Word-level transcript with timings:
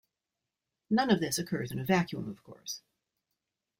None 0.89 1.11
of 1.11 1.19
this 1.19 1.37
occurs 1.37 1.71
in 1.71 1.77
a 1.77 1.83
vacuum, 1.85 2.27
of 2.27 2.41
course. 2.43 2.81